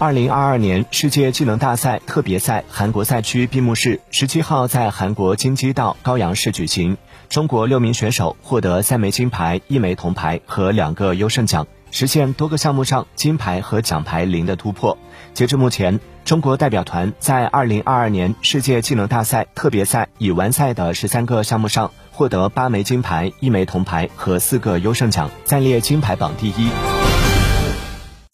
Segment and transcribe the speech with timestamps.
[0.00, 6.96] 二零二二年世界技能大赛特别赛韩国赛区闭幕式十七号在韩国京畿道高阳市举行
[7.28, 11.66] 中国六名选手获得三枚金牌一枚铜牌和两个优胜奖。
[11.90, 14.96] 实现多个项目上金牌和奖牌零的突破
[15.34, 25.30] 截至目前中国代表团在二零二二年世界技能大赛特别赛已完赛的十三个项目上获得八枚金牌一枚铜牌和四个优胜奖。
[25.44, 26.70] 暂列金牌榜第一